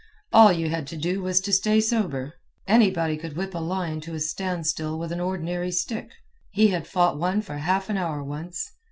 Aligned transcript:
All 0.33 0.51
you 0.51 0.69
had 0.69 0.87
to 0.87 0.97
do 0.97 1.21
was 1.21 1.39
to 1.41 1.53
stay 1.53 1.79
sober. 1.79 2.33
Anybody 2.67 3.17
could 3.17 3.35
whip 3.37 3.53
a 3.53 3.59
lion 3.59 4.01
to 4.01 4.15
a 4.15 4.19
standstill 4.19 4.97
with 4.97 5.11
an 5.11 5.19
ordinary 5.19 5.71
stick. 5.71 6.09
He 6.49 6.69
had 6.69 6.87
fought 6.87 7.19
one 7.19 7.43
for 7.43 7.57
half 7.59 7.87
an 7.87 7.97
hour 7.97 8.23
once. 8.23 8.71